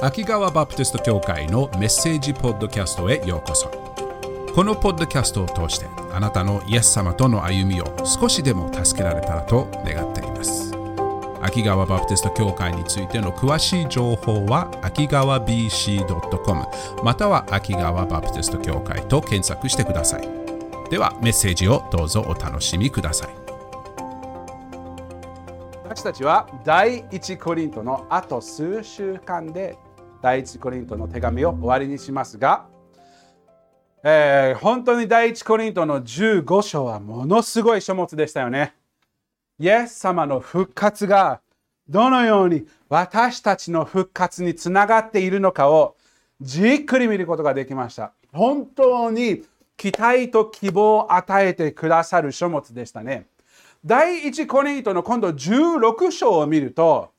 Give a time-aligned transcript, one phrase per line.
[0.00, 3.68] 秋川バプテスト教会のメッセージポッドキャストへようこそ。
[4.54, 10.72] このポッドキャストを通してあなたのイエス様との歩みを少しでも助けられたらと願っています。
[11.42, 16.64] 秋川バプテスト教会についての詳しい情報は秋川 BC.com
[17.02, 20.28] または秋川バプテスト教会と検索してください。
[20.90, 23.30] ではメッセージをどうぞお楽しみください。
[25.82, 29.76] 私たちは第一コリントのあと数週間で
[30.20, 32.66] 第一コリントの手紙を終わりにしますが、
[34.02, 38.74] えー、本当に第一コリントの15章はものすごい書物でしたよね。
[39.58, 41.40] イエス様の復活が
[41.88, 45.96] どのように私たちの復活につながっているのかを
[46.40, 48.12] じっくり見ることができました。
[48.32, 49.44] 本当に
[49.76, 53.26] 期待と希望を与えてくださる書物でしたね。
[53.84, 57.10] 第一コリントの今度16章を見ると、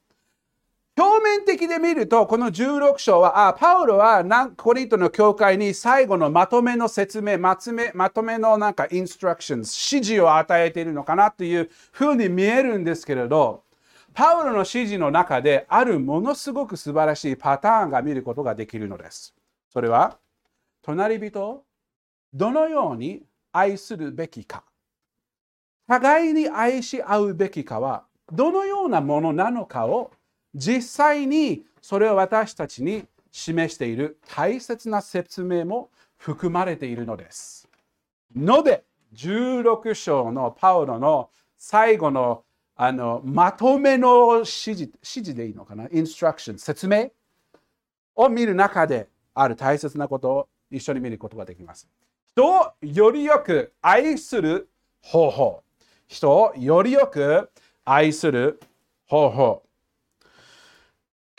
[0.99, 4.21] 表面的で見ると、この16章は、あパウロは
[4.57, 13.63] コリントの教会に最後のまとめの説明、まとめまとめのなんかインストラクション、指示を与えているのかなというふうに見えるんですけれど、
[14.13, 19.33] パウロの指示の中であるものすごく素晴らしいパターンが見ることができるのです。
[19.71, 20.17] それは、
[20.81, 21.63] 隣人を
[22.33, 24.65] どのように愛するべきか。
[25.87, 28.03] 互いに愛し合うべきかは、
[28.33, 30.11] どのようなものなのかを
[30.55, 37.67] 実際にそれを私たちに示している大切な説明も含まれているのです。
[38.35, 38.83] ので、
[39.13, 42.43] 16章のパウロの最後の
[42.75, 45.87] あのまとめの指示指示でいいのかな？
[45.91, 47.09] インストラクション、説明
[48.15, 51.89] を見る中である大切なことを一緒に見ることができます。
[52.27, 54.69] 人をよりよく愛する
[55.01, 55.63] 方法。
[56.07, 57.49] 人をよりよく
[57.83, 58.59] 愛する
[59.07, 59.63] 方法。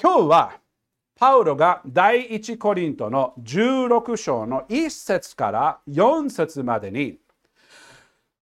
[0.03, 0.53] 今日は
[1.15, 7.19] パウロが第一コリントの16章の1節から4節までに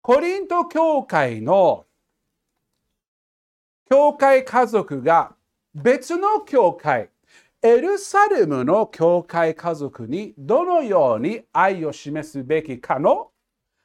[0.02, 1.84] コリント教会の
[3.88, 5.36] 教会家族が
[5.72, 7.10] 別の教会
[7.62, 13.30] エルサレムの教会家族にどのように愛を示すべきかの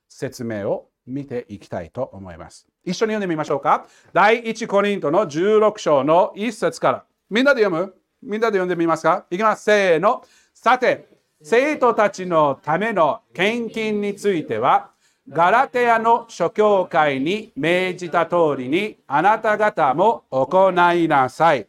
[0.09, 2.67] 説明を見ていきたいと思います。
[2.83, 3.85] 一緒に読んでみましょうか。
[4.13, 7.95] 第一コリントの16章の1節からみんなで読む？
[8.21, 9.25] みんなで読んでみますか？
[9.31, 9.63] いきます。
[9.63, 10.21] せーの。
[10.53, 11.07] さて、
[11.41, 14.89] 生徒たちのための献金については、
[15.29, 21.67] ガラテヤの諸教会に命じた通りにあなた方も行いなさい。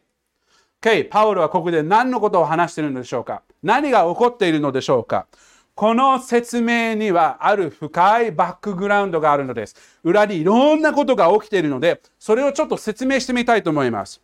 [0.81, 3.41] OK、パウロはここで何のことを話しているのでしょうか？
[3.63, 5.27] 何が起こっているのでしょうか？
[5.75, 9.77] この説明にはある深いバックグラウンドがあるのです。
[10.03, 14.21] 裏にいろんなことが起きているので、それをちょっと説明してみたいと思います。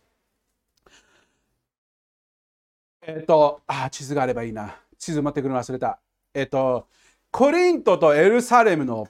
[3.16, 4.76] えっ、と、あ、地図があればいいな。
[4.98, 5.98] 地図持ってくるの忘れた。
[6.34, 6.86] えっ、と、
[7.30, 9.08] コリントとエルサレムの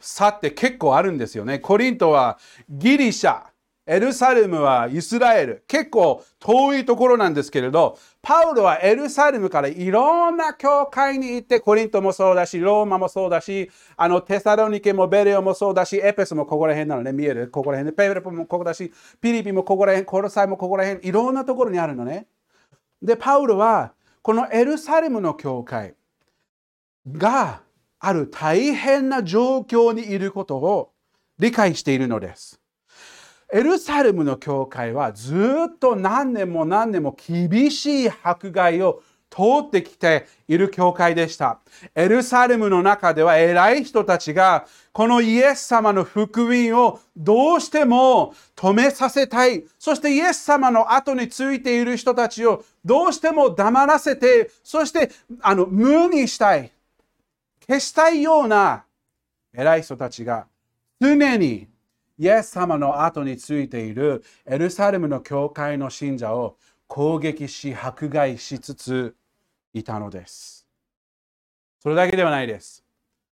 [0.00, 1.58] 差って結構あるんですよね。
[1.58, 2.38] コリントは
[2.68, 3.42] ギリシャ、
[3.84, 5.64] エルサレムはイスラエル。
[5.66, 17.48] 結構遠いところなんですけれど、パウロはエルサレムからいろんな教会に行って、コリントもそうだし、ローマもそうだし、あのテサロニケもベレオもそうだし、エペスもここら辺なのね、見える？
[17.48, 22.26] ここら辺で、ペレポもここだし、ピリピもここら辺、コロサイもここら辺、いろんなところにあるのね。
[23.02, 23.92] で、パウロは
[24.22, 25.94] このエルサレムの教会
[27.10, 27.62] が
[27.98, 30.92] ある大変な状況にいることを
[31.38, 32.60] 理解しているのです。
[33.52, 35.34] エルサレムの教会はず
[35.74, 41.60] っと何年も何年も厳しい迫害を通ってきている教会でした。
[41.94, 49.64] エルサレムの中では偉い人たちがこのイエス様の福音をどうしても止めさせたい。
[49.78, 55.10] そしてイエス様の後についている人たちをどうしても黙らせて、そして
[55.42, 56.72] あの無にしたい。
[57.66, 58.84] 消したいような
[59.52, 60.46] 偉い人たちが
[61.00, 61.68] 常に
[62.18, 66.56] イエス様の後についているエルサレムの教会の信者を
[66.88, 69.14] 攻撃し迫害しつつ
[69.72, 70.66] いたのです。
[71.80, 72.84] それだけではないです。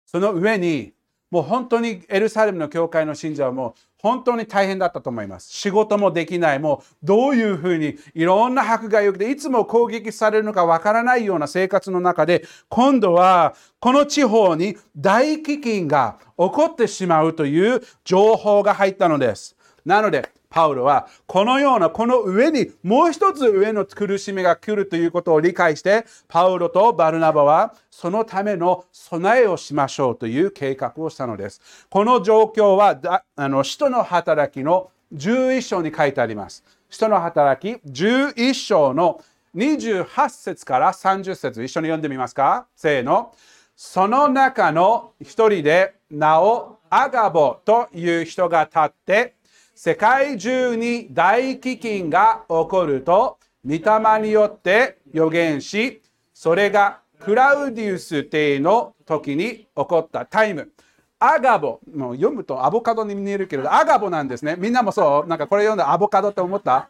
[0.06, 0.92] その上に、
[1.30, 5.52] もう本当にエルサレムの教会の信者はもう本当に大変だったと思います。
[5.52, 19.56] 仕事もできない、もうどういうふうにいろんな迫害を受けて、いつも攻撃されるのかわからないような生活の中で、今度はこの地方に大飢饉が起こってしまうという情報が入ったのです。
[19.84, 31.60] なので、パウロはこのようなこの上にもう一つ上の苦しみが来るということを理解してパウロとバルナバはそのための備えをしましょうという計画をしたのです。
[31.90, 36.64] この状況はあの使徒の働きの11章に書いてあります。
[36.88, 39.22] 使徒の働き11章の
[39.54, 42.66] 28節から30節一緒に読んでみますか？
[42.74, 43.34] せーの。
[43.74, 49.34] その中の一人で名をアガボという人が立って
[49.80, 56.02] 世界中に大飢饉が起こると御霊によって予言し
[56.34, 60.72] それがクラウディウス帝の時に起こったタイム。
[61.20, 64.56] アガボもう読むとアボカドに見えるけどアガボなんですね。
[64.58, 66.88] みんなもそうなんかこれ読んだアボカドって思った？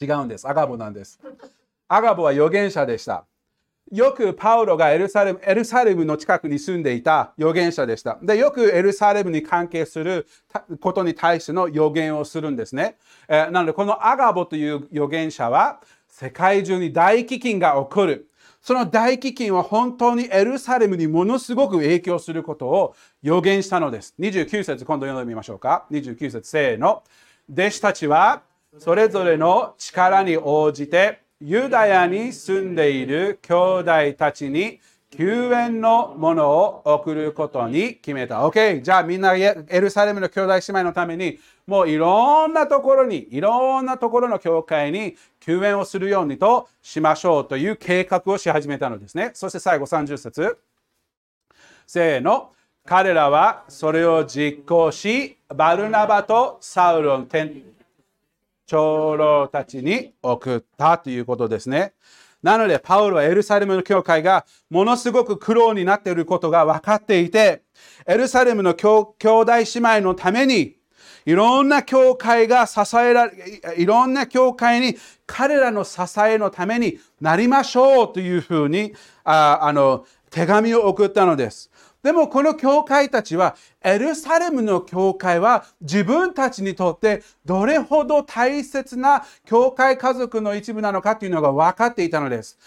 [0.00, 0.48] 違うんです。
[0.48, 1.20] アガボなんです。
[1.86, 3.26] アガボは預言者でした。
[3.92, 8.18] よくパウロがエルサレムエルサレムの近くに住んでいた預言者でした。
[8.22, 10.26] で、よくエルサレムに関係する
[10.80, 12.96] ことに対しての予言をするんですね。
[13.28, 18.28] えー、なので、このアガボという預言者は、世界中に大飢饉が起こる。
[18.62, 24.14] その大飢饉は本当にエルサレムにものすごく影響することを予言したのです。
[24.18, 25.84] 29節、今度読んでみましょうか。
[25.90, 27.02] 29節、せーの。
[27.52, 28.42] 弟子たちは
[28.78, 34.78] それぞれの力に応じてユダヤに住んでいる兄弟たちに
[35.10, 38.46] 救援のものを送ることに決めた。
[38.46, 38.80] OK。
[38.80, 49.32] じゃあみんなエルサレムの兄弟姉妹のためにもういろんなところに、いろんなところの教会に救援をするようにとしましょうという計画をし始めたのですね。
[49.34, 50.58] そして最後30節。
[51.88, 52.52] せーの。
[52.84, 57.26] 彼らはそれを実行し、バルナバとサウロの
[58.72, 61.92] 長老たちに送ったということですね。
[62.42, 67.64] なので、パウロはエルサレムの教会がものすごく苦労になっていることが分かっていて、
[68.06, 68.86] エルサレムの兄
[69.20, 70.76] 弟姉妹のために、
[71.26, 73.34] いろんな教会が支えられ、
[73.76, 74.96] いろんな教会に
[75.26, 81.70] 彼らの支えのためになりましょうというふうにああの手紙を送ったのです。
[82.02, 92.58] でもこの教会たちはエルサレムの教会は自分たちにとってどれほど大切な教会家族の一部なのかというのが分かっていたのです。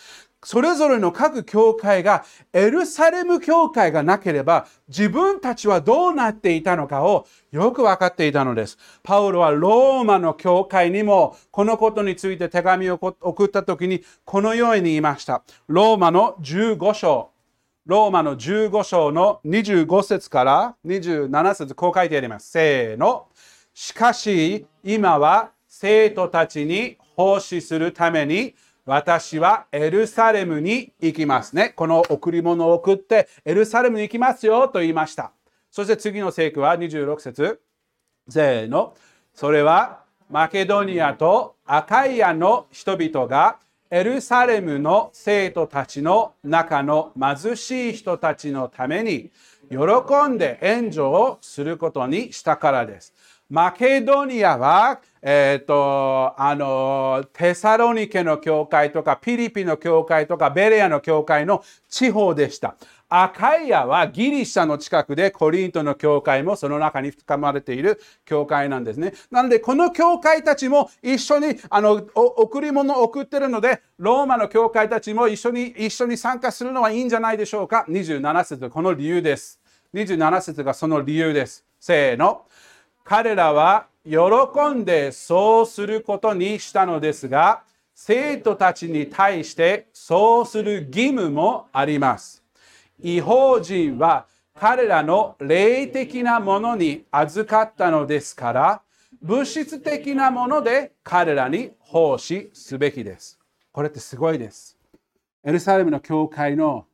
[0.45, 2.23] それぞれの各教会が
[2.53, 8.77] エルサレム教会がなければ自分たちはどうなっていたのかをよく分かっていたのです。
[9.01, 15.43] パウロはローマの教会にもこのことについて手紙を送った時にこのように言いました。
[15.67, 17.31] ローマの15章
[17.85, 22.49] ローマの15章の25節から27節こう書いてあります。
[22.49, 23.27] せーの。
[23.75, 28.55] しかし今は生徒たちに奉仕するために
[28.87, 31.73] 私はエルサレムに行きますね。
[31.75, 35.31] この贈り物を送ってエルサレムに行きますよと言いました。
[35.69, 37.61] そして次の聖句は26節
[38.27, 38.95] せーの。
[39.31, 43.59] それはマケドニアとアカイアの人々が
[43.95, 49.31] エルサレムの生徒たちの中の貧しい人たちのために
[49.69, 49.77] 喜
[50.27, 53.13] んで援助をすることにしたからです。
[53.49, 62.75] マケドニアは、えーと、あのテサロニケの教会とかピリピの教会とかベレアの教会の地方でした。
[63.17, 69.13] アカイアはギリシャの近くでコリントの教会もその中に深まれている教会なんですね。
[69.31, 77.85] なのでこの教会たちも一緒にあの贈り物を送ってるのでローマの教会たちも一緒に一緒に参加するのはいいんじゃないでしょうか。
[77.87, 79.61] 27節この理由です。
[79.93, 81.63] 27節がその理由です。
[81.79, 82.41] せーの。
[83.05, 84.17] 彼らは喜
[84.75, 92.44] んでそうすることにしたのですが生徒たちに対してそうする義務もあります。
[93.01, 98.81] 違法人は彼らの霊的なものに預かったのですから
[99.21, 103.39] 物質的なもので彼らに奉仕すべきです。
[103.71, 104.77] これってすごいです。
[105.43, 106.85] エルサレムの教会の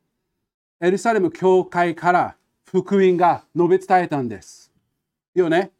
[0.80, 4.72] エルサレム教会から福音が述べ伝えたんです。
[5.34, 5.70] いいよね？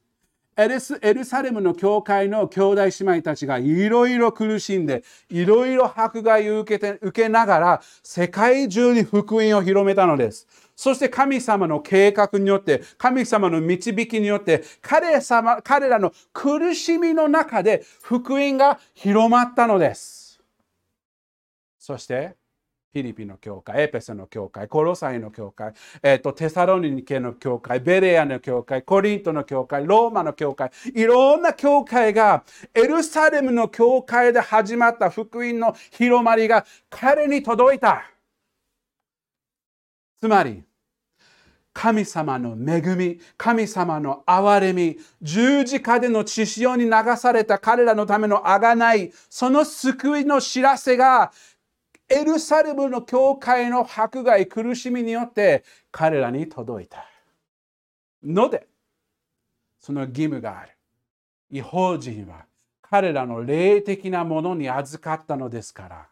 [0.54, 10.46] エルスエルサレムの教会の兄弟姉妹たちがいろいろ苦しんでいろいろ迫害を受けて受けながら世界中に福音を広めたのです。
[10.76, 20.38] そして神様の計画によって神様の導きによって彼様彼らの苦しみの中で福音が広まったのです。
[21.78, 22.36] そして
[22.92, 25.72] フィリピンの教会、エペソの教会、コロサイの教会、
[26.02, 32.44] えーと、テサロニケの教会、ベレアの教会、コリントの教会、ローマの教会、いろんな教会が
[32.74, 38.04] エルサレムの教会で始まった福音の広まりが彼に届いた。
[40.20, 40.62] つまり、
[41.72, 51.32] 神様の恵み、神様の憐れみ、十字架での血潮に流された彼らのための贖い、その救いの知らせが
[52.08, 57.06] エルサレムの教会の迫害、苦しみによって彼らに届いた。
[58.22, 58.66] ので、
[59.78, 60.72] その義務がある。
[61.50, 62.46] 違法人は
[62.82, 66.08] 彼らの霊的なものに預かったのですから、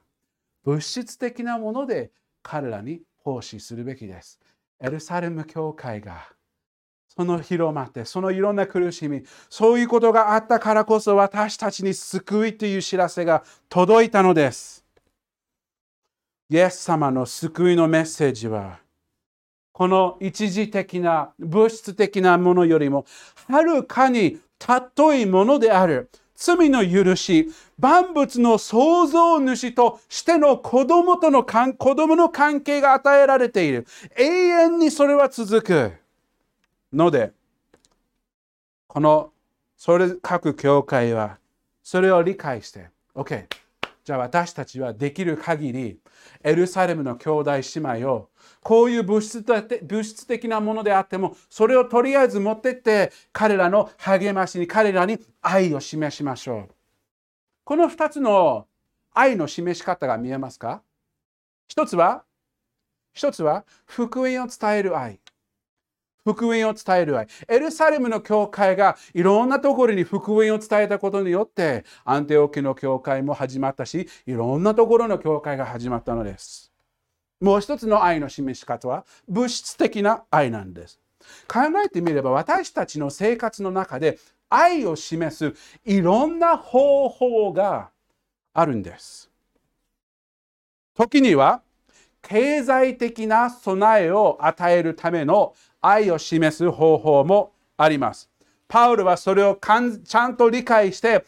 [0.65, 2.11] 物質的なもので
[2.43, 4.41] 彼らに奉仕するべきです。
[4.81, 6.29] エルサレム教会が
[7.17, 14.80] その広まって、そのいろんな苦しみ、そういうことがあったからこそ私たちに救いという知らせが届いたのです。
[16.51, 18.81] イエス様の救いのメッセージは、
[19.73, 23.07] この一時的な物質的なものよりも
[23.49, 26.11] はるかに尊いものである。
[26.35, 33.87] 罪の許し万物の創造主としての子供との子供の関係が与えられている。
[34.17, 35.93] 永遠にそれは続く。
[36.93, 37.33] ので
[38.89, 39.33] この
[39.77, 41.39] それ各教会は
[41.83, 43.60] それを理解して OK
[44.11, 46.01] じゃあ私たちはできる限り
[46.43, 47.63] エルサレムの兄弟姉
[48.01, 56.75] 妹をこういう物質物質的なものであってもそれをとりあえず持ってって彼らの励ましに彼らに愛を示しましょう。
[57.63, 58.67] この2つの
[59.15, 60.83] 愛の示し方が見えますか？
[61.69, 62.25] 一つは
[63.15, 65.21] 一つは福音を伝える愛。
[66.25, 67.27] 福音を伝える愛。
[67.49, 76.71] エルサレムの教会がいろんなところに福音を伝えたことによって、アンテオキの教会も始まったし、いろんなところの教会が始まったのです。
[77.41, 81.01] もう一つの愛の示し方は物質的な愛なんです。
[81.49, 87.91] 考えてみれば私たちの生活の中で愛を示すいろんな方法が
[88.53, 89.31] あるんです。
[90.95, 91.63] 時には
[92.21, 98.31] 経済的な備えを与えるための愛を示す方法もあります。
[98.69, 101.25] パウルはそれをちゃんと理解して、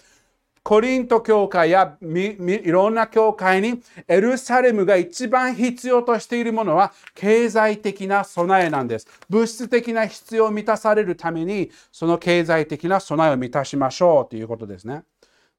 [0.62, 9.08] コリント教会やいろんな教会にエルサレムが一番必要としているものは経済的な備えなんです。
[9.28, 15.02] 物質的な必要を満たされるためにその経済的な備えを満たしましょうということですね。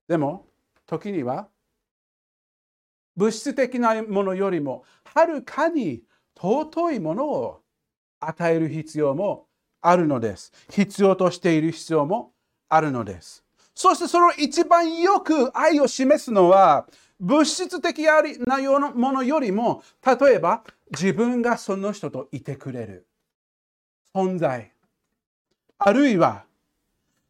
[0.08, 0.48] でも
[0.86, 1.50] 時には
[3.18, 6.04] 物質的なものよりもはるかに
[6.36, 7.63] 尊いものを
[8.28, 9.48] 与える必要も
[9.82, 10.52] あるのです。
[10.70, 12.32] 必要としている必要も
[12.70, 13.44] あるのです。
[13.76, 16.88] そしてその一番よく愛を示すのは
[17.20, 18.22] 物質的な
[18.94, 23.08] ものよりも例えば自分がその人といてくれる
[24.14, 24.72] 存在
[25.80, 26.44] あるいは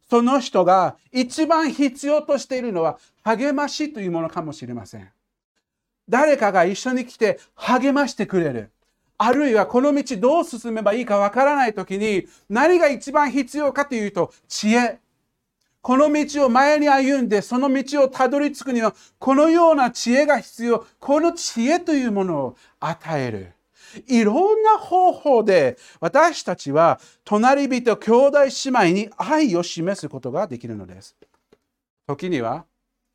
[0.08, 5.10] その人が一番必要としているのは励ましというものかもしれません。
[6.08, 8.70] 誰かが一緒に来て励ましてくれる。
[9.16, 14.98] あるいはこの道どう進めばいいかわからない時に何が一番必要かというと知恵。
[15.80, 20.86] この道を前に歩んでその道をたどり着くにはこのような知恵が必要。
[20.98, 23.52] この知恵というものを与える。
[24.08, 31.14] いろんな方法で私たちは隣人、兄弟姉妹に愛を示すことができるのです。
[32.06, 32.64] 時には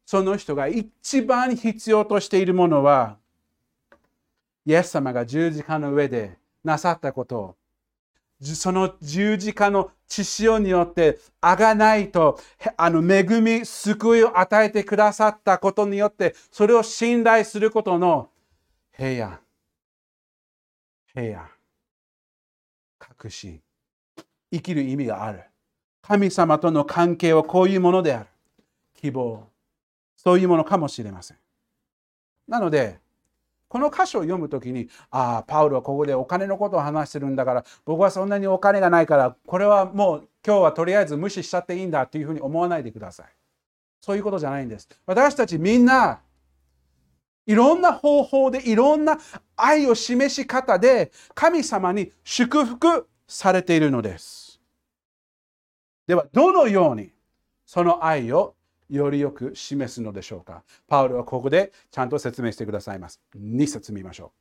[0.06, 3.18] その人が一番必要としているものは
[4.66, 7.56] イエス様が十字架の上でなさったことを
[8.42, 12.40] その十字架の血潮によってあがないと
[12.78, 18.30] あの恵み救いを与えてくださったことによってそれを信頼することの
[18.98, 19.40] 平安。
[21.14, 21.48] 平安。
[22.98, 23.62] 確信。
[24.52, 25.44] 生きる意味がある。
[26.02, 28.28] 神様との関係はこういうものである。
[28.96, 29.48] 希望。
[30.16, 31.38] そういうものかもしれません。
[32.48, 33.00] なので
[33.70, 43.28] この箇所を読むときに、ああ、パウロはここでお金のことを話してるんだから、僕はそんなにお金がないから、これはもう今日はとりあえず無視しちゃっていいんだというふうに思わないでください。
[44.02, 44.90] そういうことじゃないんです。
[45.06, 46.20] 私たちみんな、
[47.46, 49.20] いろんな方法でいろんな
[49.56, 54.60] 愛を示し方で神様に祝福されているのです。
[56.08, 57.12] では、どのように
[57.66, 58.56] その愛を
[58.90, 63.22] よりよく示すのでしょうかパウルはここでちゃんと説明してくださいます。
[63.38, 64.32] 2節見ましょ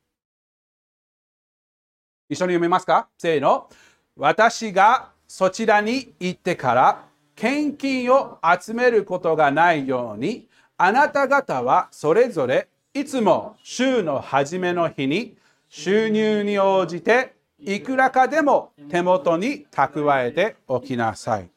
[2.31, 2.35] う。
[2.35, 3.09] 一緒に読みますか？
[3.19, 3.69] せーの。
[4.17, 7.05] 私がそちらに行ってから
[7.37, 15.37] 献金を集めることがないようにあなた方はそれぞれいつも週の初めの日に
[15.69, 21.51] 収入に応じていくらかでも手元に蓄えておきなさい。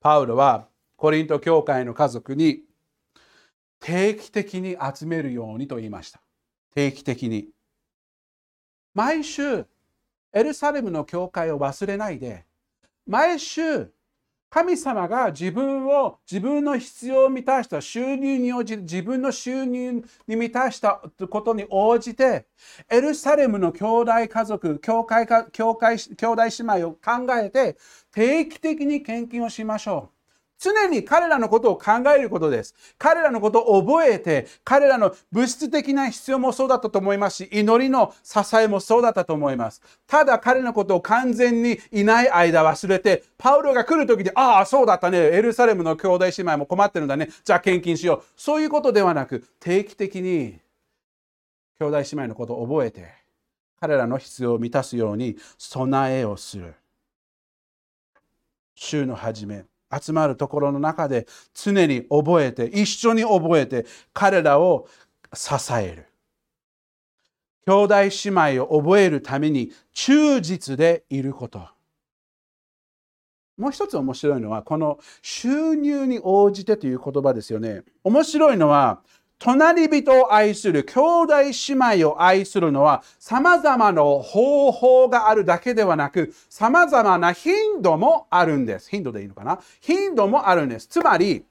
[0.00, 0.66] パウロは
[1.04, 2.62] コリント教会の家族に
[3.78, 6.22] 定期的に集めるようにと言いました。
[6.74, 7.50] 定期的に。
[8.94, 9.66] 毎週、
[10.32, 12.46] エルサレムの教会を忘れないで、
[13.06, 13.92] 毎週、
[14.48, 22.46] 神様が自分を、自分の必要を満たした収入に応じ、自分の収入に満たしたことに応じて、
[22.88, 27.76] エルサレムの兄弟家族、教会教会兄弟姉妹を考えて、
[28.10, 30.13] 定期的に献金をしましょう。
[30.64, 32.74] 常に彼らのことを考えることです。
[32.96, 39.82] 彼らのことを覚えて、彼らの物質的な必要もそうだったと思いますし、祈りの支えもそうだったと思います。
[40.06, 45.18] ただ彼のことを完全にいない間忘れて、パウロが来る時に、ああ、そうだったね。
[45.18, 47.28] エルサレムの兄弟姉妹も困ってるんだね。
[47.44, 48.24] じゃあ献金しよう。
[48.34, 50.58] そういうことではなく、定期的に
[51.78, 53.12] 兄弟姉妹のことを覚えて、
[53.80, 56.74] 彼らの必要を満たすように備えをする。
[58.74, 59.64] 週の初め、
[60.00, 64.88] 集まるところの中で常に覚えて、一緒に覚えて、彼らを
[65.32, 66.06] 支える。
[67.66, 71.68] 兄弟姉妹を覚えるために忠実でいること。
[73.56, 77.82] もう一つ面白いのは、この収入に応じてという言葉ですよね。
[78.02, 79.02] 面白いのは、
[79.44, 81.34] 隣人を愛する、兄弟
[81.68, 88.88] 姉妹を愛するのは、様々な方法があるだけではなく、様々な頻度もあるんです。
[88.88, 89.60] 頻度でいいのかな？
[89.82, 90.86] 頻度もあるんです。
[90.86, 91.44] つまり、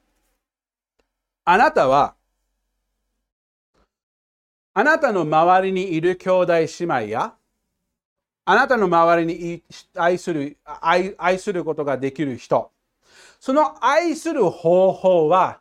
[1.44, 2.16] あなたは、
[4.74, 7.34] あなたの周りにいる兄弟姉妹や、
[8.44, 9.62] あなたの周りに
[9.94, 12.72] 愛する愛愛することができる人、
[13.38, 15.60] その愛する方法は、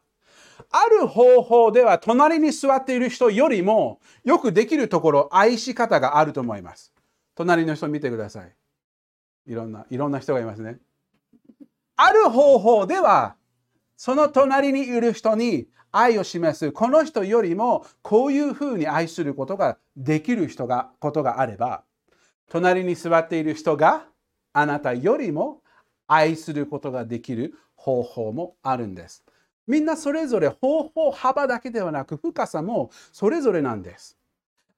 [0.76, 6.92] ある方法では隣に座っている人よりもよくできるところ、愛し方があると思います。
[7.36, 8.56] 隣の人見てください。
[9.46, 10.80] いろんな、いろんな人がいますね。
[11.96, 13.36] ある方法では、
[13.96, 21.84] その隣にいる人に愛を示す、この人よりもこういうふうに愛することができる人が、ことがあれば、
[22.50, 24.08] 隣に座っている人が
[24.54, 25.62] あなたよりも
[26.08, 29.23] 愛することができる方法もあるんです。
[29.68, 34.18] みんなそれぞれ方法幅だけではなく深さもそれぞれなんです。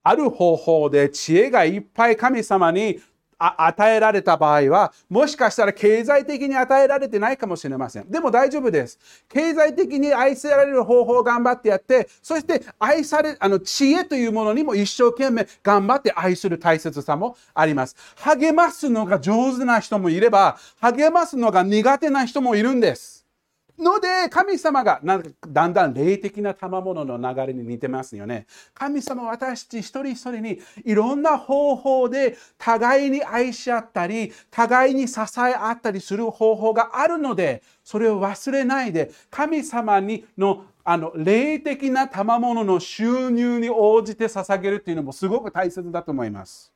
[0.04, 3.02] ある方法で知恵がいっぱい神様に
[3.38, 8.10] 与えられた場合は、もしかしたら経済的に与えられてないかもしれません。
[8.10, 8.98] でも大丈夫です。
[9.28, 17.96] 経済的に愛せられる方法を頑張ってやって、そして愛され、あの、知恵というものにも一生懸命頑張って愛する大切さもあります。
[18.18, 23.25] 励ますのが上手な人もいれば、励ますのが苦手な人もいるんです。
[23.78, 28.48] ので神様がなんかだんだん霊的な賜物の流れに似てますよね。
[28.74, 46.72] 神様私たち一人一人にいろんな方法で互いに愛し合ったり互いに支え合ったりする方法があるのでそれを忘れないで神様にのあの霊的な賜物の収入に応じて捧げるっていうのもすごく大切だと思います。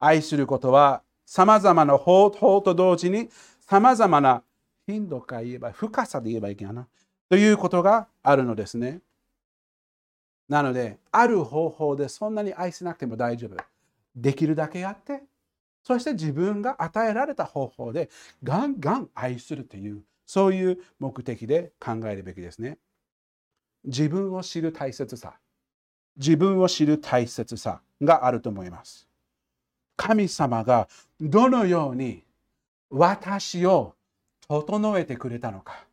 [0.00, 3.28] 愛することは様々な方法と同時に
[3.68, 4.42] 様々な
[4.90, 6.86] 頻度か言えば、深さで言えばいいかな。
[7.28, 9.00] ということがあるのですね。
[10.48, 13.56] なので、ある方法でそんなに愛せなくても大丈夫。
[14.16, 15.22] できるだけやって、
[15.82, 18.10] そして自分が与えられた方法で
[18.42, 22.78] ガンガン愛するという、そういう目的で考えるべきですね。
[23.84, 25.34] 自分を知る大切さ。
[26.16, 29.08] 自分を知る大切さがあると思います。
[29.96, 30.88] 神様が
[31.20, 32.24] どのように
[32.90, 33.94] 私を
[34.50, 35.84] 整えてくれたのか。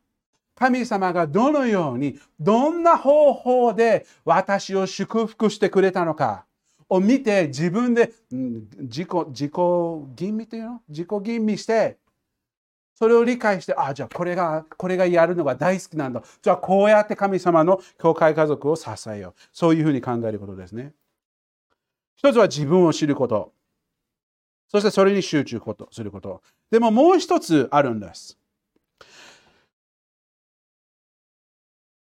[0.56, 6.44] 神様がどのように、どんな方法で私を祝福してくれたのか
[6.88, 9.52] を見て、自分で自己、自己
[10.16, 10.82] 吟味というの？
[10.88, 11.98] 自己吟味して、
[12.96, 16.24] それを理解して、あ、じゃあこれが、これがやるのが大好きなんだ。
[16.42, 19.34] じゃあこうやって神様の教会家族を支えよう。
[19.52, 20.92] そういうふうに考えることですね。
[22.16, 23.52] 一つは自分を知ること。
[24.66, 25.60] そしてそれに集中
[25.92, 26.42] すること。
[26.72, 28.37] でももう一つあるんです。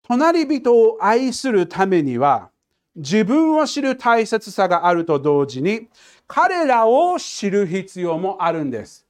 [0.08, 2.50] 隣人を愛するためには、
[2.96, 5.88] 自分を知る大切さがあると同時に、
[6.26, 9.06] 彼らを知る必要もあるんです。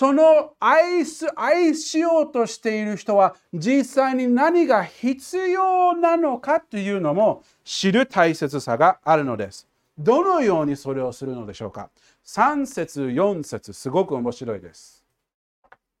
[0.00, 9.68] その愛す、愛しようとしている人は実際に何が必要なのかというのも知る大切さがあるのです。
[9.98, 11.90] どのようにそれをするのでしょうか
[12.24, 15.04] ?3 節、4節、すごく面白いです。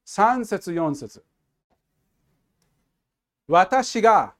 [0.06, 1.22] 3節、4節。
[3.50, 4.34] 私が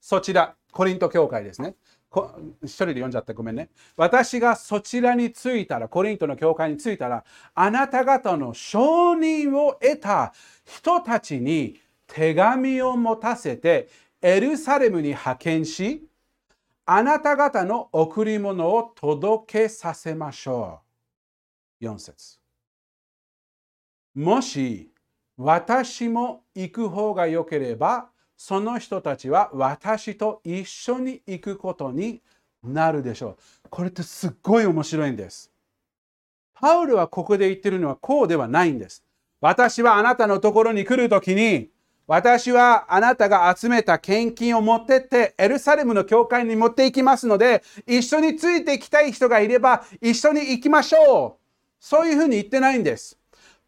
[0.00, 1.74] そちら、コリント教会ですね。
[2.62, 3.70] 一人で読んじゃってごめんね。
[3.96, 10.32] 私がそちらに着いたら、コリントの教会に着いたら、あなた方の承認を得た
[10.64, 13.88] 人たちに手紙を持たせて、
[14.22, 16.06] エルサレムに派遣し、
[16.86, 20.80] あなた方の贈り物を届けさせましょ
[21.80, 21.84] う。
[21.84, 22.38] 4節
[24.14, 24.92] もし
[25.36, 28.10] 私も行く方が良ければ、
[28.42, 32.22] その人たちは私と一緒に行くことに
[32.64, 33.68] なるでしょう。
[33.68, 35.50] これってすっごい面白いんです。
[36.54, 39.04] パウルはここで言ってるのはこうではないんです。
[39.42, 41.68] 私はあなたのところに来るときに、
[42.06, 51.40] 私はあなたが集めた献金を持ってってエルサレムの教会に持っていきますので、一緒についていきたい人がいれば一緒に行きましょう。
[51.78, 53.19] そういうふうに言ってないんです。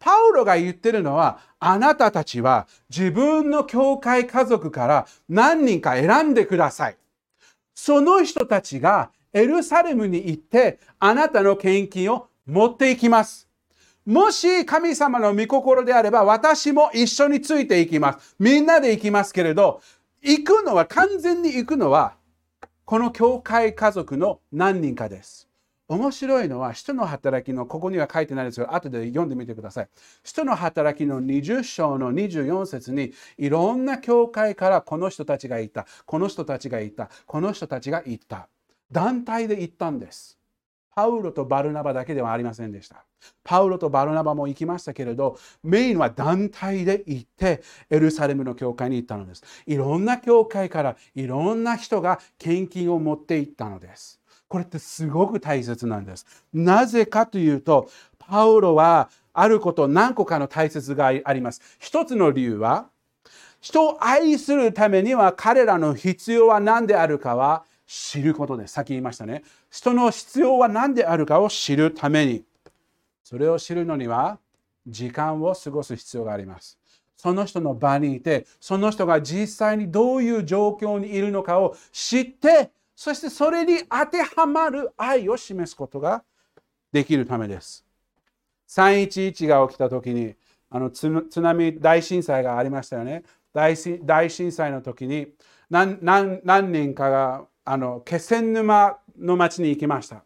[0.03, 6.97] パウロが言ってるのは、あなたたちは自分の教会家族から何人か選んでください。
[7.73, 13.47] その人たちがエルサレムに行ってあなたの献金を持っていきます。
[14.05, 18.35] もし神様の御心であれば私も一緒についていきます。
[18.37, 19.79] みんなで行きますけれど、
[20.21, 22.15] 行くのは完全に行くのは
[22.83, 25.47] この教会家族の何人かです。
[25.89, 29.89] 面白いのは、人の働きの、ここには書いてないですが、後で読んでみてください。
[30.23, 38.47] 人の働きの20章の24節に、いろんな教会からこの人たちがいた、この人たちがいた、この人たちがいた。
[38.91, 40.39] 団体で行ったんです。
[40.95, 43.03] パウロとバルナバだけではありませんでした。
[43.43, 49.43] パウロとバルナバも行きましたけれど、メインは団体で行って、エルサレムの教会に行ったのです。
[49.65, 54.22] いろんな教会からいろんな人が献金を持って行ったのです。
[54.53, 56.27] これってすごく大切なんです。
[56.53, 57.89] なぜかというと、
[58.19, 61.59] パウロはあること何個かの大切があります。
[61.79, 62.85] 一つの理由は、
[63.61, 68.73] 人を愛するためには彼らの必要は何であるかは知ることです。
[68.73, 69.41] さっき言いましたね。
[69.71, 72.43] 人の必要は何であるかを知るために。
[73.23, 74.37] それを知るのには
[74.85, 76.77] 時間を過ごす必要があります。
[77.17, 82.69] その人の場にいて、その人が実際にどういう状況にいるのかを知って、
[83.03, 86.23] そしてそれに当てはまる愛を示すことが
[86.89, 87.85] できるためです。
[88.69, 90.35] 311が起きた時に
[90.69, 93.23] あの津波大震災がありましたよね。
[93.53, 95.33] 大震災の時に
[95.69, 100.23] 何人かがあの気仙沼の町に行きました。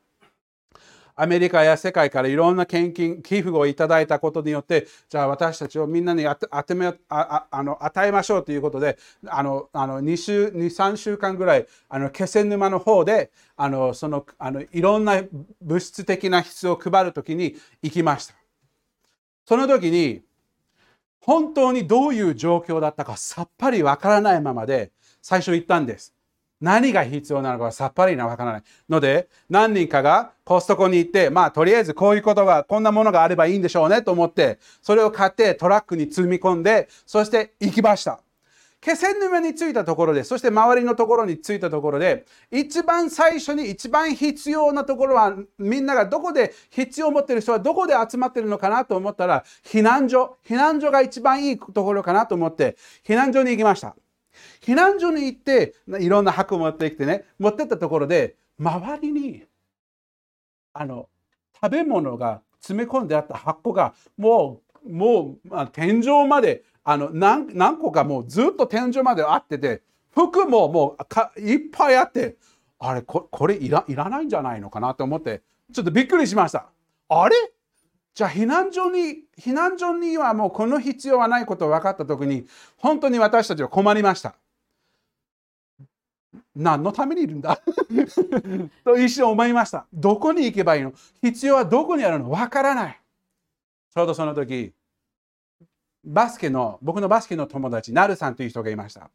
[1.20, 15.24] アメリカや世界からいろんな献金、寄付をいただいたことによって、じゃあ私たちをみんなにあてめああの与えましょうということで、あのあの2週、2、3週間ぐらい、あの気仙沼の方で、あのそのあのいろんな
[15.62, 18.36] 物質的な質を配るときに行きました。
[19.46, 20.22] その時に、
[21.20, 26.17] 本当にどういう状況だったかさっぱりわからないままで最初行ったんです。
[26.62, 38.22] 何が必要なのかさっぱりなわからないので何人かがコストコに行ってまあとりあえずこういうことがこんなものがあればいいんでしょうねと思ってそれを買ってトラックに積み込んでそして行きました。
[38.80, 50.38] 気仙沼に着いたところでそして周りのところに着いたところで一番最初に一番必要なところはみんながどこで必要を持ってる人はどこで集まってるのかなと思ったら避難所。
[50.48, 53.96] 避難所が一番いいところかなと思って避難所に行きました。
[54.62, 59.44] 避難所に行っていろんな箱持ってきてね持ってったところで周りに
[60.74, 61.10] あの
[61.62, 69.82] 食べ物が詰め込んであった箱がもうもう天井まであの何何個かもうずっと天井まであってて
[70.14, 72.38] 服ももうかいっぱいあって
[72.80, 75.42] あれここれいらいらないんじゃないのかなと思って
[75.74, 76.70] ちょっとびっくりしました。
[77.10, 77.36] あれ？
[78.18, 84.34] じゃあ避難所に避難所にはもうこの必要はないことを分かった時に本当に私たちは困りました。
[86.56, 87.62] 何のためにいるんだ？
[88.84, 89.86] と一瞬思いました。
[89.94, 90.94] どこに行けばいいの？
[91.22, 92.32] 必要はどこにあるの？
[92.32, 93.00] わからない。
[93.94, 94.74] ちょうどその時、
[96.04, 99.12] バスケの、僕のバスケの友達、ナルさんという人がいました。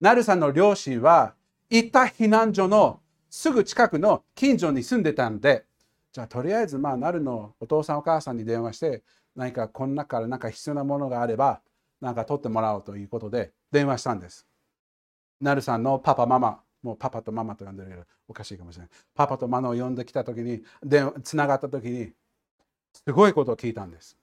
[0.00, 1.34] ナルさんの両親は、
[1.70, 2.98] 行った避難所の
[3.30, 5.64] すぐ近くの近所に住んでたんで、
[6.12, 9.02] じゃあとりあえず、まあ、ナルのお父さんお母さんに電話して、
[9.34, 11.62] 何かこの中から何か必要なものがあれば、
[12.00, 14.46] 何か取ってもらおうということで電話したんです。
[15.40, 18.90] ナルさんのパパ、ママ、もうパパとママと呼んでるけどおかしいかもしれない。
[19.14, 22.12] パパとママを呼んできた時に、でつながった時に、
[22.92, 24.18] すごいことを聞いたんです。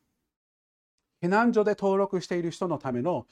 [1.23, 3.25] 避難所で登録している人のための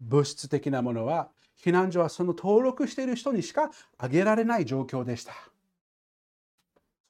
[0.00, 1.28] 物質的なものは、
[1.62, 5.34] 避難所はその登録している人にしかあげられない状況でした。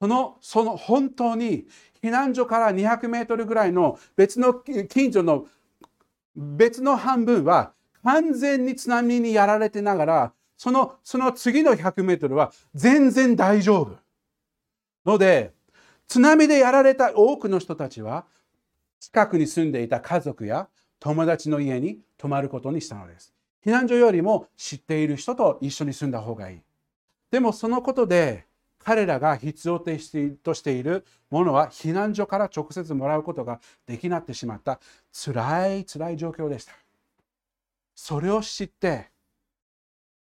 [0.00, 1.66] そのその本当に
[2.02, 5.46] 避難所から200メートルぐらいの別の近所の
[6.36, 14.04] 別の半分は完全に津波にやられてながらそのその次の100メートルは全然大丈夫。
[15.04, 15.52] ので、
[16.08, 18.24] 津波でやられた多くの人たちは、
[19.00, 23.34] 近くに住んでいた家族や友達の家に泊まることにしたのです。
[23.64, 26.60] 避難所よりも知っている人と一緒に住んだ方がいい。
[27.30, 28.46] でもそのことで
[28.84, 34.80] 彼らが必要としているものは避難所から直接もらうことができなってしまった。
[35.12, 36.72] 辛い辛い状況でした。
[37.94, 39.14] それを知って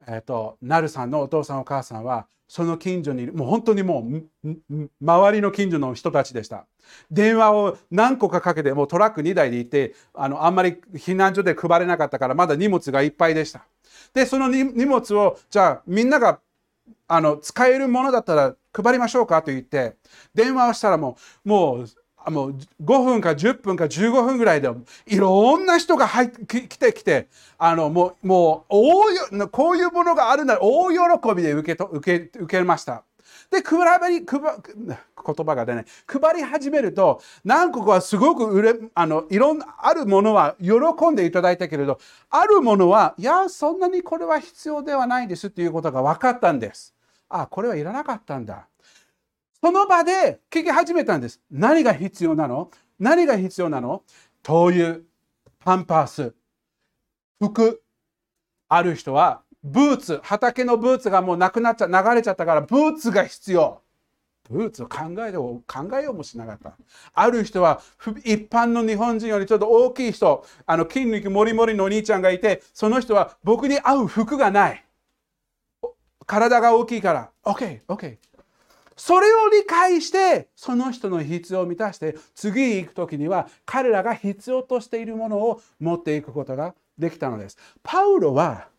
[0.08, 4.08] えっと、なるさんのお父さんお母さんはその近所にいるもう本当にも
[4.44, 4.50] う
[5.02, 6.66] 周りの近所の人たちでした。
[7.12, 13.66] 電話を何個かかけてもうトラック2台で行ってあのあんまり避難所で配れなかったからまだ荷物がいっぱいでした。
[14.14, 16.40] でその荷物をじゃあみんなが
[17.08, 19.96] あの使えるものだったら配りましょうかと言って
[20.34, 21.88] 電話をしたらもうもう
[22.32, 24.70] もう5分か10分か15分ぐらいで
[25.06, 28.74] いろんな人が入来てきてあのもうもう
[29.40, 33.07] 大こういうものがあるなら大喜びで受けと受け受けました。
[33.50, 35.86] で、配り、配言葉が出ない。
[36.06, 46.94] 配り始めると、何個かはすごく売れ、あの、いろんな、あるものは喜んでいただいたけれど、あるものは、いや、そんなにこれは必要ではないですっていうことが分かったんです。
[47.30, 48.68] あ、これはいらなかったんだ。
[49.62, 51.42] その場で聞き始めたんです。
[51.50, 52.70] 何が必要なの？
[53.00, 54.04] 何が必要なの？
[54.44, 54.98] 灯油、
[55.60, 56.36] パンパース、
[57.40, 57.82] 服。
[58.70, 63.82] ある人はブーツ、畑のブーツがもうなくなっちゃ、流れちゃったからブーツが必要。
[64.50, 66.78] ブーツを考えよう、考えようもしなかった。
[67.14, 67.82] ある人は
[68.24, 74.86] 一般の日本人よりちょっと大きい人、あの筋肉もりもりのお兄ちゃんがいて、その人は僕に合う服がない。
[76.26, 78.18] 体が大きいから、OK、OK。
[78.96, 87.58] それを理解してその人の必要を満たして次行く時には彼らが必要としているものを持っていくことができたのです。
[87.84, 88.70] パウロは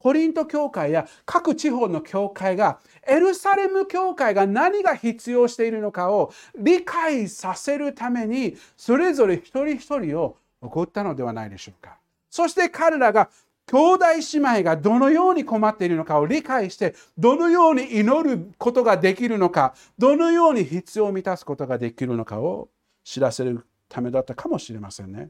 [0.00, 11.98] コリント教会や各地方の教会がエルサレム教会が何が必要しているのかを理解させるためにそれぞれ一人一人を送ったのではないでしょうか。
[12.30, 13.28] そして彼らが
[13.66, 22.68] 兄弟姉妹がどのように困っているのかを理解してどのように祈ることができるのかどのように必要を満たすことができるのかを
[23.04, 25.28] 知らせるためだったかもしれませんね。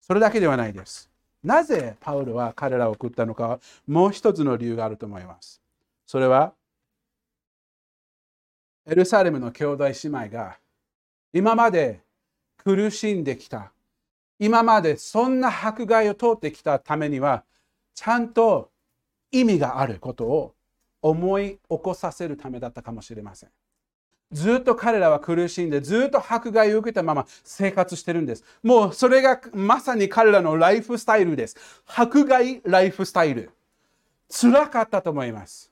[0.00, 1.08] それだけではないです。
[1.42, 5.60] なぜパウロは彼らを送ったのかもう一つの理由があると思います。
[6.06, 6.52] それは
[8.86, 10.58] エルサレムの兄弟姉妹が
[11.32, 12.00] 今まで
[12.56, 13.72] 苦しんできた
[14.38, 17.44] 今までそんな迫害を通ってきたためには
[17.94, 18.70] ちゃんと
[19.30, 20.54] 意味があることを
[21.02, 23.50] 思い起こさせるためだったかもしれません。
[24.32, 28.44] ずっと彼らは苦しんでずっと迫害を受けたまま生活してるんです。
[28.62, 31.56] もうそれがまさに彼らのライフスタイルです。
[31.86, 33.50] 迫害ライフスタイル。
[34.30, 35.70] 辛かったと思います。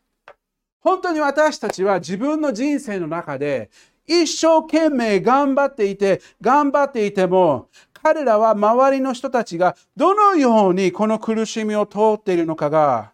[0.81, 3.71] 本当に私たちは自分の人生の中で
[4.07, 7.69] 一生懸命頑張っていて、頑張っていても、
[8.03, 13.13] 彼らは周りの人たちがどのようにこの苦しみを通っているのかが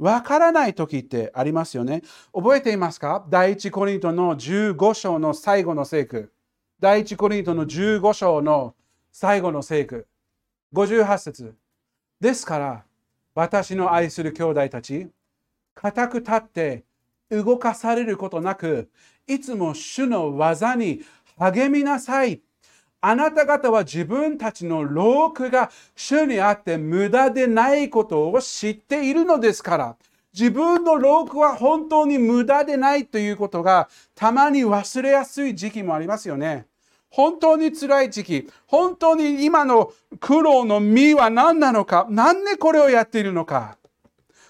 [0.00, 2.00] わからない時ってありますよね。
[2.32, 3.26] 覚えていますか？
[3.28, 6.32] 第一コリントの15章の最後の聖句。
[6.80, 8.74] 第一コリントの15章の
[9.12, 10.06] 最後の聖句。
[10.72, 11.54] 58節
[12.18, 12.84] ですから、
[13.34, 15.08] 私の愛する兄弟たち、
[15.74, 16.84] 固く立って
[17.28, 18.88] 動かされることなく、
[19.26, 21.02] いつも主の技に
[21.38, 22.40] 励みなさい。
[23.00, 29.96] あなた方は自分たちの労苦が主にあって無駄でないことを知っているのですから。
[30.32, 36.66] 自分の労苦は本当に無駄でないということがたまに忘れやすい時期もありますよね。
[37.08, 43.76] 本当に辛い時期、本当に今の苦労の実は何なのか、何でこれをやっているのか。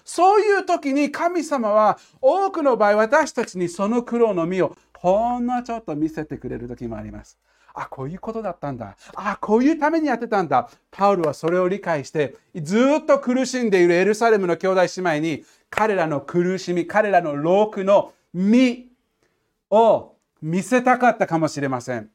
[0.05, 7.37] そういう時に神様は多くの場合私たちにその苦労の実をほんのちょっと見せてくれる時もあります。
[7.73, 8.95] あ、こういうことだったんだ。
[9.15, 10.69] あ、こういうためにやってたんだ。
[10.89, 18.89] パウルはそれを理解して、ずっと苦しんでいるエルサレムの兄弟姉妹に、彼らの苦しみ、彼らの労苦の実
[19.69, 22.09] を見せたかったかもしれません。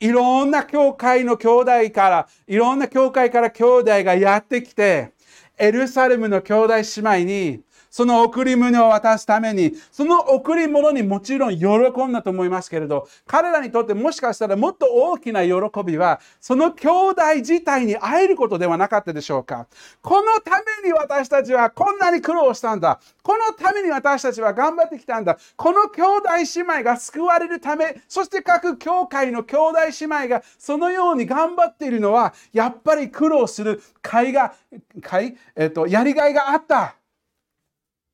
[0.00, 5.12] いろんな教会の兄弟から、いろんな教会から兄弟がやってきて、
[5.56, 11.66] エルサレムの兄弟姉妹にその贈り物を渡すために、その贈り物にもちろん喜
[12.06, 15.52] んだと思いますけれど、彼らにとってもしかしたらもっと大きな喜
[15.84, 19.66] びは、その兄弟自体に会えることではなかったでしょうか。
[20.02, 23.00] このために私たちはこんなに苦労したんだ。
[23.22, 25.38] このために私たちは頑張ってきたんだ。
[25.56, 36.97] この兄弟姉妹が救われるため、そして各教会の兄弟姉妹がそのように頑張っているのは、やっぱり苦労する甲斐が、甲斐、えっと、やりがいがあった。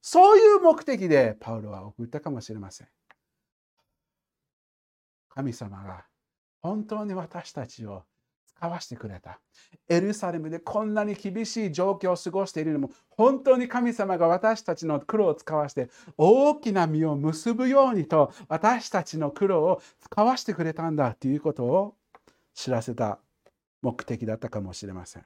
[0.06, 2.88] そういう目的でパウロは送ったかもしれません。
[5.30, 6.04] 神様が
[6.60, 8.02] 本当に私たちを
[8.44, 9.40] 使わせてくれた。
[9.88, 21.94] エルサレムでこんなに厳しい状況を過ごしているのも本当に神様が私たちの苦労を使わせて大きな実を結ぶようにと私たちの苦労を使わせてくれたんだということを
[22.52, 23.20] 知らせた
[23.80, 25.24] 目的だったかもしれません。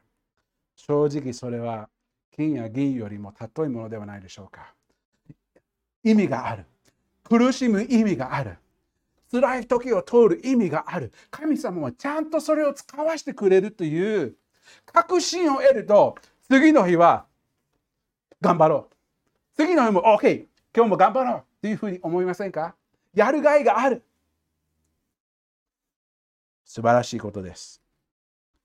[0.76, 1.88] 正直それは
[2.36, 4.74] 金や銀よりも尊いものではないでしょうか。
[6.04, 6.64] 意味がある。
[7.24, 8.56] 苦しむ意味がある。
[9.30, 11.12] 辛い時を通る意味がある。
[11.30, 14.36] 神様はちゃんとそれを使わせてくれるという
[14.86, 16.16] 確信を得ると、
[16.48, 17.26] 次の日は
[18.40, 18.94] 頑張ろう。
[19.56, 22.74] 次の日も OK、今日も頑張ろうというふうに思いませんか？
[23.12, 24.02] やるがいがある。
[26.64, 27.82] 素晴らしいことです。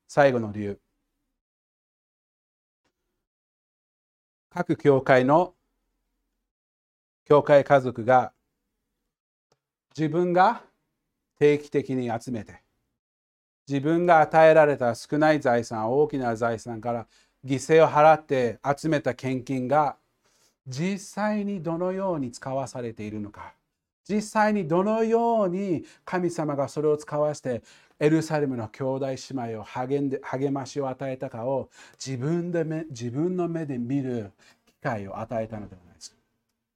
[0.08, 0.80] 最後の理由。
[4.56, 5.56] 各教会の
[7.26, 8.34] 教会家族が
[9.98, 10.62] 自分が
[11.40, 12.62] 定期的に集めて
[13.68, 17.08] 自分が与えられた少ない財産大きな財産から
[17.44, 19.98] 犠牲を払って集めた献金が
[20.68, 23.56] 実際にどのように使わされているのか
[24.08, 27.64] 実際にどのように神様がそれを使わせて
[28.04, 31.70] エルサレムの兄弟姉妹を励んで励ましを与えたかを
[32.06, 34.34] 自分で自分の目で見る
[34.66, 36.14] 機会を与えたのではないです。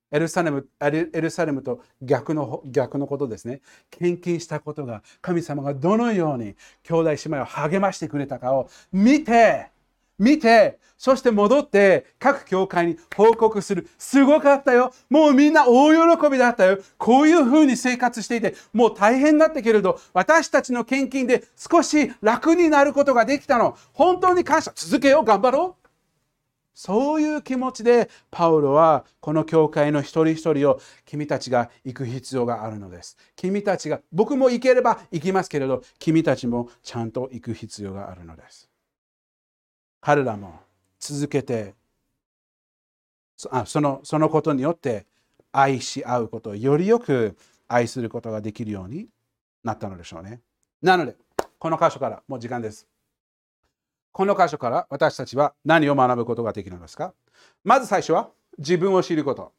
[0.10, 3.60] エルサレムエルサレムと逆の逆のことですね。
[3.92, 9.72] 献金したことが神様がどのように兄弟姉妹を励ましてくれたかを見て
[10.20, 13.88] 見て、そして戻って各教会に報告する。
[14.00, 14.92] すごかったよ。
[15.10, 16.80] もうみんな大喜びだったよ。
[16.98, 23.78] こういうふうに生活していて、もう大変だったけれど、私たちの献金で少し楽になることができたの。
[23.94, 24.72] 本当に感謝。
[24.76, 25.26] 続けよう。
[25.26, 25.88] 頑張ろう。
[26.74, 33.18] そういう気持ちでパウロはこの教会の一人一人を君たちが行く必要があるのです。
[33.36, 38.67] 君たちが僕も行ければ行きますけれど君たちもちゃんと行く必要があるのです。
[40.08, 40.62] 彼らも
[41.02, 41.74] 続けて
[43.52, 45.06] あそのそのことによって
[45.52, 47.36] 愛し合うことをよりよく
[47.68, 49.10] 愛することができるように
[49.66, 50.40] なったのでしょうね。
[50.82, 51.18] なので、
[51.60, 52.88] この箇所からもう時間です。
[54.14, 57.14] この箇所から私たちは何を学ぶことができるのですか？
[57.66, 59.52] まず最初は自分を知ること。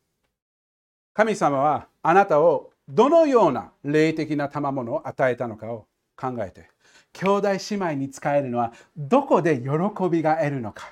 [1.12, 5.84] 神様はあなたをどのような霊的な賜物を与えたのかを
[6.16, 6.70] 考えて
[7.12, 9.68] 兄弟姉妹に使えるのはどこで喜
[10.10, 10.88] びが得るのか。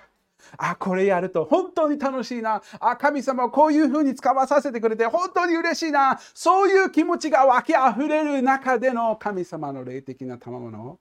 [0.58, 2.62] あ、これやると本当に楽しいな。
[2.80, 6.18] あ、神様はこういうふうに使わさせてくれて本当に嬉しいな。
[6.34, 10.98] そういう気持ちが湧き溢れる中での神様の霊的な賜物を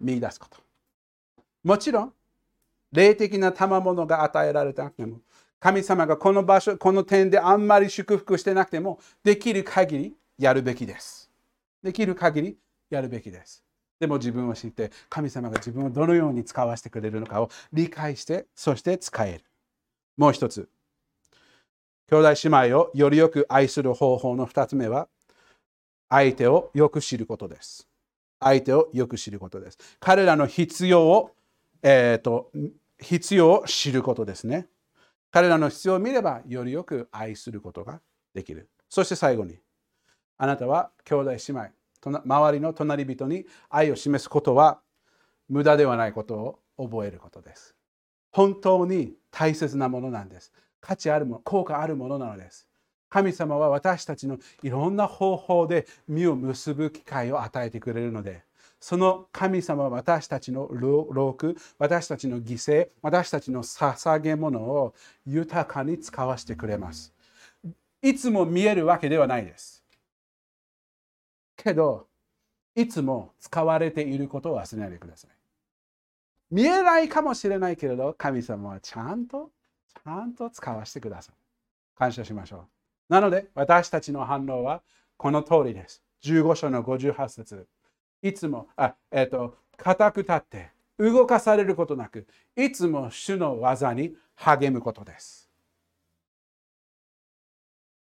[0.00, 0.58] 見出すこと。
[1.62, 2.12] もちろん、
[2.92, 5.20] 霊的な賜物が与えられたなくても、
[5.60, 11.30] 神様がこの場所、この点であんまり祝福してなくても、できる限りやるべきです。
[11.82, 12.56] できる限り
[12.88, 13.62] やるべきです。
[14.00, 19.44] でも自分を知って神様が自分をどのように使わせてくれるのかを理解してそして使える。
[20.16, 20.68] もう一つ。
[22.10, 25.08] 兄弟姉妹をよりよく愛する方法の二つ目は
[26.08, 27.86] 相手をよく知ることです。
[28.40, 29.78] 相手をよく知ることです。
[30.00, 31.30] 彼らの必要を、
[31.82, 32.50] えーと、
[32.98, 34.66] 必要を知ることですね。
[35.30, 38.00] 彼らの必要を見ればよりよく愛することが
[38.34, 38.68] できる。
[38.88, 39.58] そして最後に
[40.38, 44.80] あなたは兄弟姉妹周りの隣人に愛を示すことは
[45.48, 47.74] 無駄ではないことを覚えることです。
[48.32, 50.52] 本当に大切なものなんです。
[50.80, 52.68] 価値あるもの、効果あるものなのです。
[53.08, 58.44] 神様は私たちのいろんな方法で身を結ぶ機会を与えてくれるので、
[58.78, 64.94] その神様は私たちの労苦、私たちの犠牲、私たちの捧げ物を
[65.26, 67.12] 豊かに使わせてくれます。
[68.00, 69.79] いつも見えるわけではないです。
[71.62, 72.06] けど、
[72.74, 75.30] いつも使われていることを忘れないでください。
[76.50, 79.50] 見えないかもしれないけれど、神様はちゃんと、
[79.88, 81.34] ちゃんと使わせてください。
[81.96, 83.12] 感謝しましょう。
[83.12, 84.82] なので、私たちの反応は
[85.16, 86.02] この通りです。
[86.24, 87.66] 15章の58節
[88.22, 95.39] いつも、あ、えっ、ー、と、固く立って、動かされることなく、いつも主の技に励むことです。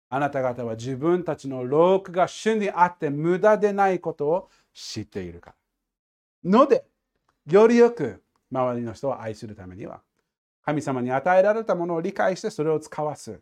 [0.10, 5.54] あなた方は自分たちの労苦が主にあって無駄でないことを知っているか
[6.43, 6.52] ら。
[6.52, 6.86] ので、
[7.48, 10.02] よりよく周りの人を愛するためには、
[10.65, 13.39] 神様に与えられたものを理解してそれを使わす。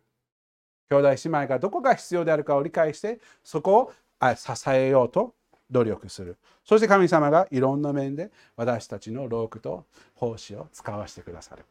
[0.90, 5.36] 兄弟姉妹がどこが必要であるかを理解して、そこを支えようと
[5.70, 6.38] 努力する。
[6.64, 11.64] そして神様がいろんな面で私たちの労苦と奉仕を使わせてくださる。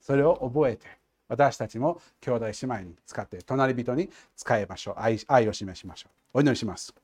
[0.00, 0.86] それを覚えて、
[1.34, 4.94] 私たちも兄弟姉妹に使って隣人に使いましょう。
[4.98, 6.38] 愛愛を示しましょう。
[6.38, 6.94] お祈りします。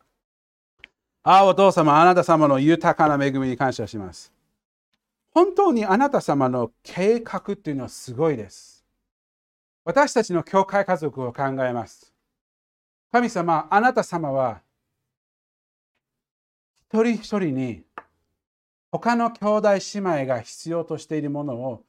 [1.22, 4.32] ああお父様あなた様の豊かな恵みに感謝します。
[5.32, 8.84] 本当にあなた様の計画っていうのはすごいです。
[9.84, 12.12] 私たちの教会家族を考えます。
[13.12, 14.60] 神様あなた様は
[16.88, 17.82] 一人一人に
[18.92, 21.84] 他の兄弟姉妹が必要としているものを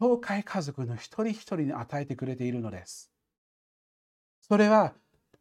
[0.00, 3.10] 教会家族の一人一人に与えてくれているのです。
[4.40, 4.94] それは、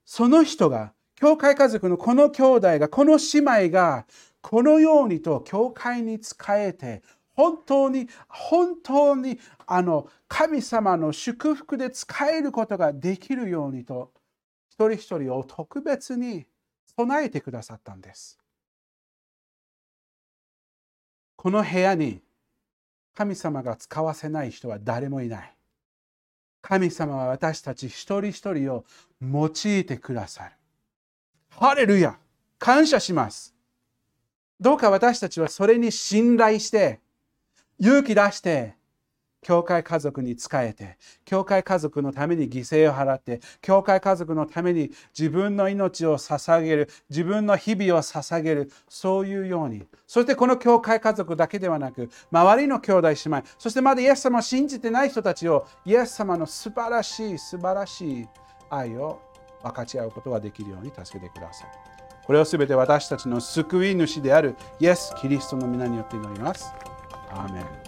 [0.06, 4.06] その人が、教会家族のこの兄弟が、この姉妹が、
[4.42, 7.02] このようにと教会に仕えて、
[7.34, 14.12] 本当に、本当に、あの、神様の祝福で使えることができるようにと、
[14.70, 16.46] 一人一人を特別に
[16.96, 18.40] 備えてくださったんです。
[21.36, 22.23] この部屋に
[23.16, 25.56] 神様が使わせない人は誰もいない。
[26.62, 28.86] 神様は私たち一人一人を
[29.22, 30.52] 用いてくださる。
[31.50, 32.18] ハレルヤ
[32.58, 33.54] 感謝します。
[34.60, 37.02] どうか私たちはそれに信頼して、
[37.80, 38.76] 勇気出して、
[39.44, 49.86] 教会家族に仕えて、教会家族のために犠牲を払って、教会家族のために自分の命を捧げる、自分の日々を捧げる、そういうように。
[50.08, 58.28] そしてこの教会家族だけではなく、周りの兄弟姉妹、そしてまだイエス様を信じてない人たちを、イエス様の素晴らしい、素晴らしい
[58.70, 59.22] 愛を
[59.62, 61.68] 分かち合うことができるように助けてください。
[62.26, 66.72] これをすべて私たちの救い主であるイエス・キリストの皆によって祈ります。
[67.30, 67.83] アーメン